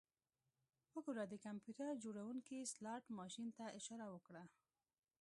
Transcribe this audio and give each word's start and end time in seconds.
وګوره 0.93 1.23
د 1.27 1.33
کمپیوټر 1.45 1.89
جوړونکي 2.03 2.57
سلاټ 2.73 3.03
ماشین 3.17 3.47
ته 3.57 3.65
اشاره 3.77 4.05
وکړه 4.11 4.43